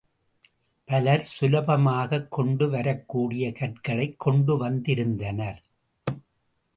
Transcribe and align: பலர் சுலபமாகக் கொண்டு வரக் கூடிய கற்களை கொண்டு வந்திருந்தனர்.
பலர் 0.85 1.27
சுலபமாகக் 1.39 2.27
கொண்டு 2.27 2.69
வரக் 2.69 3.07
கூடிய 3.07 3.51
கற்களை 3.51 4.13
கொண்டு 4.17 4.57
வந்திருந்தனர். 4.57 5.61